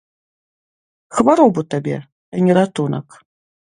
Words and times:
Хваробу 1.19 1.61
табе, 1.73 1.97
а 2.37 2.43
не 2.47 2.51
ратунак. 2.59 3.07